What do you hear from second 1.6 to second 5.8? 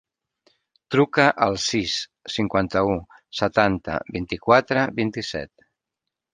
sis, cinquanta-u, setanta, vint-i-quatre, vint-i-set.